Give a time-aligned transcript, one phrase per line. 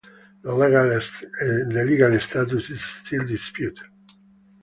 [0.41, 3.85] The legal status is still disputed.